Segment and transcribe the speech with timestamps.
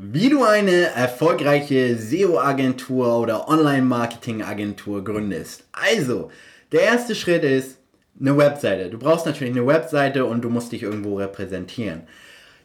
[0.00, 5.64] Wie du eine erfolgreiche SEO-Agentur oder Online-Marketing-Agentur gründest.
[5.72, 6.30] Also,
[6.70, 7.78] der erste Schritt ist
[8.20, 8.90] eine Webseite.
[8.90, 12.02] Du brauchst natürlich eine Webseite und du musst dich irgendwo repräsentieren.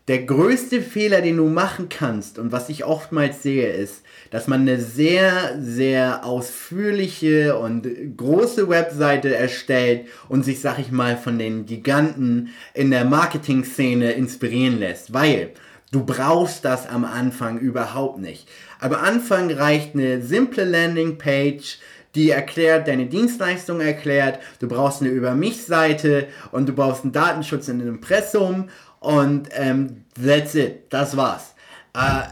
[0.07, 4.61] Der größte Fehler, den du machen kannst und was ich oftmals sehe, ist, dass man
[4.61, 11.65] eine sehr, sehr ausführliche und große Webseite erstellt und sich, sag ich mal, von den
[11.65, 15.15] Giganten in der Marketing-Szene inspirieren lässt.
[15.15, 15.49] Weil
[15.93, 18.49] Du brauchst das am Anfang überhaupt nicht.
[18.79, 21.77] Am Anfang reicht eine simple Landingpage,
[22.15, 24.39] die erklärt, deine Dienstleistung erklärt.
[24.57, 28.69] Du brauchst eine Über mich-Seite und du brauchst einen Datenschutz in einem Impressum
[29.01, 30.91] und ähm, that's it.
[30.91, 31.53] Das war's.
[31.95, 32.23] Äh,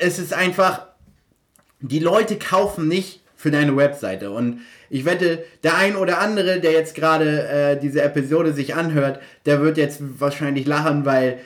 [0.00, 0.88] es ist einfach,
[1.78, 6.72] die Leute kaufen nicht für deine Webseite und ich wette, der ein oder andere, der
[6.72, 11.38] jetzt gerade äh, diese Episode sich anhört, der wird jetzt wahrscheinlich lachen, weil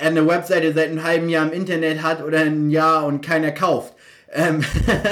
[0.00, 3.94] eine Webseite seit einem halben Jahr im Internet hat oder ein Jahr und keiner kauft.
[4.32, 4.62] Ähm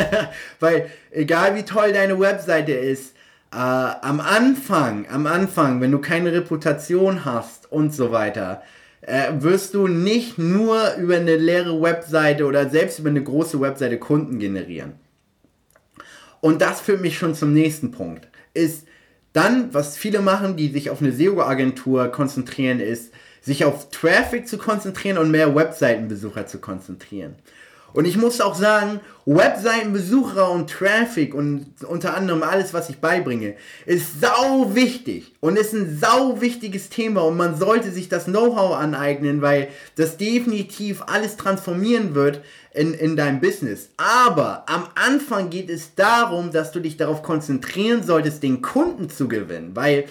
[0.60, 3.14] weil egal wie toll deine Webseite ist,
[3.52, 8.62] äh, am Anfang, am Anfang, wenn du keine Reputation hast und so weiter,
[9.00, 13.98] äh, wirst du nicht nur über eine leere Webseite oder selbst über eine große Webseite
[13.98, 14.94] Kunden generieren.
[16.40, 18.28] Und das führt mich schon zum nächsten Punkt.
[18.54, 18.86] Ist
[19.32, 24.58] dann, was viele machen, die sich auf eine SEO-Agentur konzentrieren, ist, sich auf Traffic zu
[24.58, 27.36] konzentrieren und mehr Webseitenbesucher zu konzentrieren.
[27.94, 33.54] Und ich muss auch sagen, Webseitenbesucher und Traffic und unter anderem alles, was ich beibringe,
[33.86, 38.76] ist sau wichtig und ist ein sau wichtiges Thema und man sollte sich das Know-how
[38.76, 42.42] aneignen, weil das definitiv alles transformieren wird
[42.72, 43.88] in, in deinem Business.
[43.96, 49.28] Aber am Anfang geht es darum, dass du dich darauf konzentrieren solltest, den Kunden zu
[49.28, 50.04] gewinnen, weil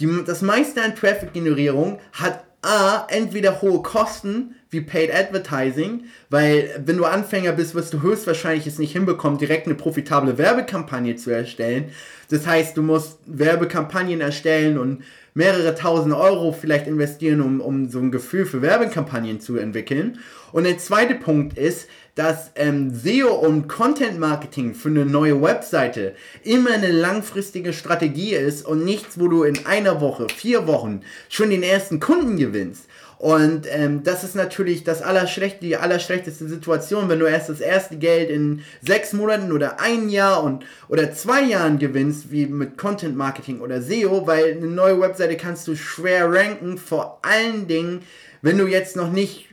[0.00, 6.98] die, das meiste an Traffic-Generierung hat A, entweder hohe Kosten wie Paid Advertising, weil wenn
[6.98, 11.86] du Anfänger bist, wirst du höchstwahrscheinlich es nicht hinbekommen, direkt eine profitable Werbekampagne zu erstellen.
[12.28, 15.02] Das heißt, du musst Werbekampagnen erstellen und
[15.32, 20.18] mehrere tausend Euro vielleicht investieren, um, um so ein Gefühl für Werbekampagnen zu entwickeln.
[20.52, 21.88] Und der zweite Punkt ist,
[22.20, 26.14] dass ähm, SEO und Content Marketing für eine neue Webseite
[26.44, 31.00] immer eine langfristige Strategie ist und nichts, wo du in einer Woche, vier Wochen
[31.30, 32.84] schon den ersten Kunden gewinnst.
[33.16, 37.96] Und ähm, das ist natürlich das allerschlecht, die allerschlechteste Situation, wenn du erst das erste
[37.96, 43.16] Geld in sechs Monaten oder ein Jahr und oder zwei Jahren gewinnst, wie mit Content
[43.16, 48.02] Marketing oder SEO, weil eine neue Webseite kannst du schwer ranken, vor allen Dingen,
[48.42, 49.50] wenn du jetzt noch nicht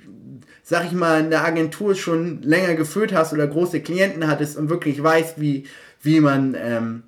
[0.69, 4.69] sag ich mal, in der Agentur schon länger geführt hast oder große Klienten hattest und
[4.69, 5.65] wirklich weißt, wie,
[6.01, 7.03] wie man, ähm,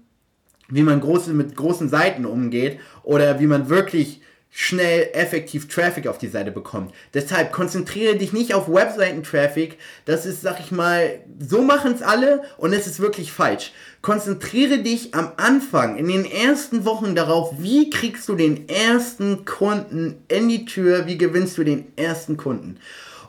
[0.70, 6.18] wie man große, mit großen Seiten umgeht oder wie man wirklich schnell effektiv Traffic auf
[6.18, 6.94] die Seite bekommt.
[7.14, 9.78] Deshalb konzentriere dich nicht auf Webseiten-Traffic.
[10.06, 13.74] Das ist, sag ich mal, so machen es alle und es ist wirklich falsch.
[14.02, 20.24] Konzentriere dich am Anfang, in den ersten Wochen darauf, wie kriegst du den ersten Kunden
[20.30, 22.80] in die Tür, wie gewinnst du den ersten Kunden.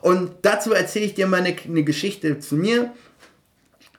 [0.01, 2.91] Und dazu erzähle ich dir mal eine, eine Geschichte zu mir.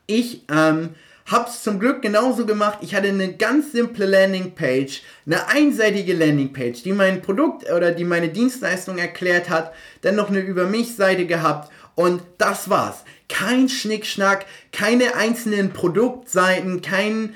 [0.06, 0.90] Ich ähm,
[1.26, 2.78] habe es zum Glück genauso gemacht.
[2.82, 8.28] Ich hatte eine ganz simple Landingpage, eine einseitige Landingpage, die mein Produkt oder die meine
[8.28, 9.72] Dienstleistung erklärt hat.
[10.02, 13.04] Dann noch eine Über mich Seite gehabt und das war's.
[13.28, 17.34] Kein Schnickschnack, keine einzelnen Produktseiten, kein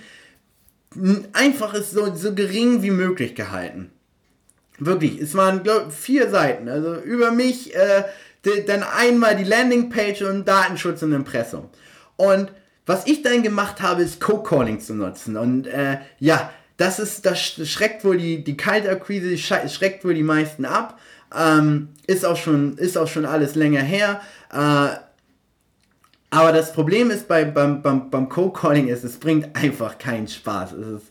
[1.33, 3.91] einfaches so, so gering wie möglich gehalten.
[4.79, 6.69] Wirklich, es waren glaub, vier Seiten.
[6.69, 8.05] Also über mich, äh,
[8.67, 11.69] dann einmal die Landingpage und Datenschutz und Impressum.
[12.17, 12.51] Und
[12.87, 15.37] was ich dann gemacht habe, ist Co-Calling zu nutzen.
[15.37, 20.65] Und äh, ja, das ist, das schreckt wohl die, die Kaltakquise, schreckt wohl die meisten
[20.65, 20.99] ab.
[21.37, 24.21] Ähm, ist, auch schon, ist auch schon alles länger her.
[24.53, 24.97] Äh,
[26.31, 30.73] aber das Problem ist bei, beim, beim, beim Co-Calling ist, es bringt einfach keinen Spaß.
[30.73, 31.07] Ist,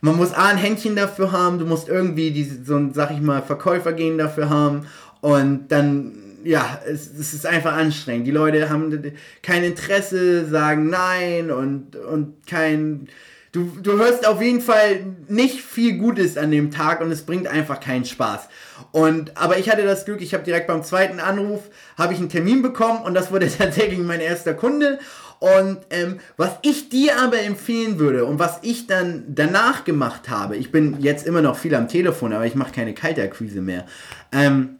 [0.00, 3.20] man muss A, ein Händchen dafür haben, du musst irgendwie diese, so ein, sag ich
[3.20, 4.86] mal, Verkäufer dafür haben
[5.20, 8.26] und dann ja, es, es ist einfach anstrengend.
[8.26, 9.12] Die Leute haben
[9.42, 13.08] kein Interesse, sagen nein und, und kein.
[13.52, 17.48] Du, du hörst auf jeden Fall nicht viel Gutes an dem Tag und es bringt
[17.48, 18.48] einfach keinen Spaß.
[18.92, 21.62] Und, aber ich hatte das Glück, ich habe direkt beim zweiten Anruf,
[21.98, 25.00] habe ich einen Termin bekommen und das wurde tatsächlich mein erster Kunde.
[25.40, 30.56] Und ähm, was ich dir aber empfehlen würde und was ich dann danach gemacht habe,
[30.56, 33.86] ich bin jetzt immer noch viel am Telefon, aber ich mache keine Kaltakquise mehr.
[34.32, 34.79] Ähm,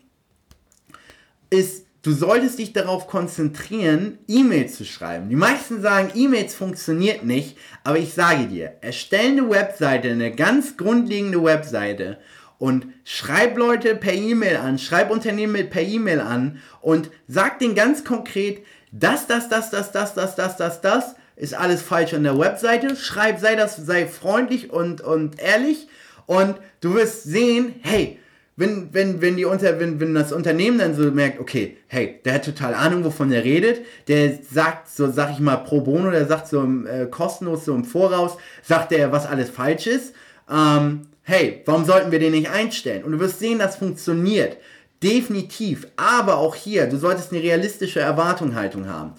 [1.50, 5.28] ist, du solltest dich darauf konzentrieren, E-Mails zu schreiben.
[5.28, 10.76] Die meisten sagen, E-Mails funktioniert nicht, aber ich sage dir, erstell eine Webseite, eine ganz
[10.76, 12.18] grundlegende Webseite
[12.58, 18.04] und schreib Leute per E-Mail an, schreib Unternehmen per E-Mail an und sag denen ganz
[18.04, 22.38] konkret, das, das, das, das, das, das, das, das, das ist alles falsch an der
[22.38, 22.96] Webseite.
[22.96, 25.88] Schreib, sei das, sei freundlich und, und ehrlich
[26.26, 28.19] und du wirst sehen, hey,
[28.60, 32.34] wenn, wenn, wenn, die unter, wenn, wenn das Unternehmen dann so merkt, okay, hey, der
[32.34, 36.26] hat total Ahnung, wovon er redet, der sagt so, sag ich mal, pro bono, der
[36.26, 40.14] sagt so äh, kostenlos, so im Voraus, sagt er, was alles falsch ist,
[40.52, 43.02] ähm, hey, warum sollten wir den nicht einstellen?
[43.02, 44.58] Und du wirst sehen, das funktioniert.
[45.02, 45.86] Definitiv.
[45.96, 49.12] Aber auch hier, du solltest eine realistische Erwartungshaltung haben.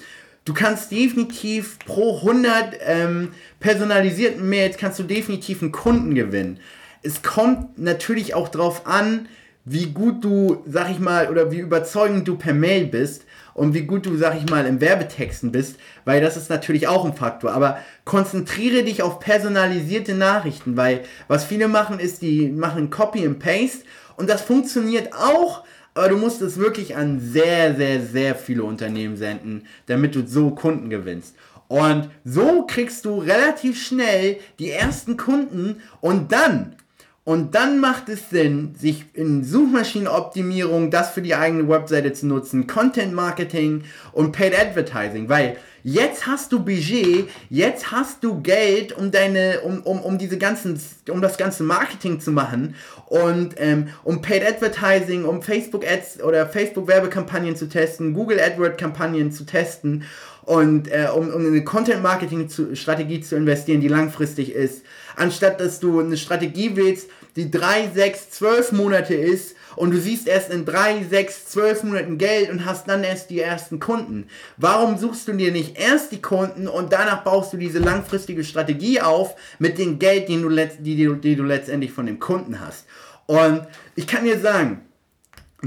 [0.45, 3.29] Du kannst definitiv pro 100 ähm,
[3.59, 6.59] personalisierten Mails kannst du definitiv einen Kunden gewinnen.
[7.03, 9.27] Es kommt natürlich auch darauf an,
[9.65, 13.81] wie gut du, sag ich mal, oder wie überzeugend du per Mail bist und wie
[13.81, 17.51] gut du, sag ich mal, im Werbetexten bist, weil das ist natürlich auch ein Faktor.
[17.51, 23.39] Aber konzentriere dich auf personalisierte Nachrichten, weil was viele machen ist, die machen Copy and
[23.39, 25.63] Paste und das funktioniert auch,
[25.93, 30.51] aber du musst es wirklich an sehr, sehr, sehr viele Unternehmen senden, damit du so
[30.51, 31.35] Kunden gewinnst.
[31.67, 36.75] Und so kriegst du relativ schnell die ersten Kunden und dann
[37.23, 42.65] und dann macht es Sinn, sich in Suchmaschinenoptimierung das für die eigene Webseite zu nutzen,
[42.65, 49.11] Content Marketing und Paid Advertising, weil jetzt hast du Budget, jetzt hast du Geld, um
[49.11, 50.79] deine, um, um, um diese ganzen,
[51.09, 52.75] um das ganze Marketing zu machen
[53.07, 58.77] und ähm, um Paid Advertising, um Facebook Ads oder Facebook Werbekampagnen zu testen, Google AdWord
[58.77, 60.03] Kampagnen zu testen
[60.43, 64.83] und äh, um, um eine Content Marketing Strategie zu investieren, die langfristig ist.
[65.15, 70.27] Anstatt dass du eine Strategie wählst, die 3, 6, 12 Monate ist und du siehst
[70.27, 74.27] erst in 3, 6, 12 Monaten Geld und hast dann erst die ersten Kunden.
[74.57, 79.01] Warum suchst du dir nicht erst die Kunden und danach baust du diese langfristige Strategie
[79.01, 82.85] auf mit dem Geld, die du, die, die, die du letztendlich von dem Kunden hast?
[83.25, 83.65] Und
[83.95, 84.81] ich kann dir sagen,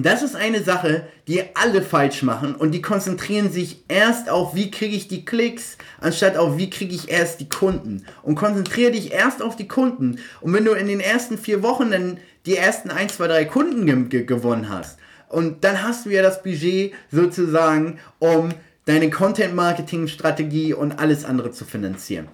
[0.03, 4.71] das ist eine Sache, die alle falsch machen und die konzentrieren sich erst auf, wie
[4.71, 8.05] kriege ich die Klicks, anstatt auf, wie kriege ich erst die Kunden.
[8.23, 10.19] Und konzentriere dich erst auf die Kunden.
[10.41, 14.09] Und wenn du in den ersten vier Wochen dann die ersten 1, 2, 3 Kunden
[14.09, 14.99] ge gewonnen hast,
[15.29, 18.51] und dann hast du ja das Budget sozusagen, um
[18.85, 22.29] deine Content-Marketing-Strategie und alles andere zu finanzieren.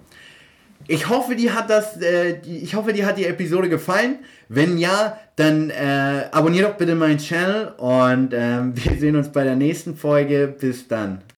[0.87, 4.19] Ich hoffe, dir hat das, äh, die, ich hoffe, dir hat die Episode gefallen.
[4.49, 9.43] Wenn ja, dann äh, abonnier doch bitte meinen Channel und ähm, wir sehen uns bei
[9.43, 10.53] der nächsten Folge.
[10.59, 11.21] Bis dann.